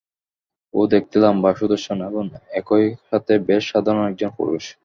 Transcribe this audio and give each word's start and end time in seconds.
ও 0.73 0.89
দেখতে 0.93 1.17
লম্বা, 1.23 1.49
সুদর্শন 1.59 1.97
এবং 2.09 2.23
একই 2.59 2.85
সাথে 3.09 3.33
বেশ 3.47 3.63
সাধারণ 3.71 4.03
একজন 4.07 4.31
পুরুষ! 4.37 4.63